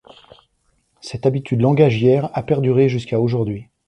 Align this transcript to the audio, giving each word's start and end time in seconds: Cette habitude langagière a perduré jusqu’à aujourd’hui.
Cette 0.99 1.27
habitude 1.27 1.61
langagière 1.61 2.31
a 2.33 2.41
perduré 2.41 2.89
jusqu’à 2.89 3.19
aujourd’hui. 3.19 3.67